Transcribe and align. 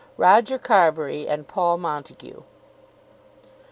ROGER 0.17 0.57
CARBURY 0.57 1.27
AND 1.27 1.47
PAUL 1.47 1.77
MONTAGUE. 1.77 2.43